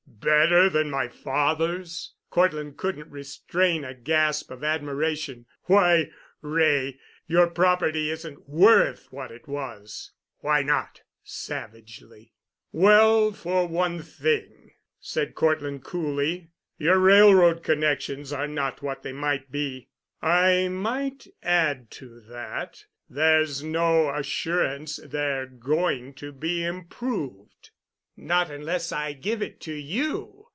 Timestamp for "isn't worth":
8.11-9.07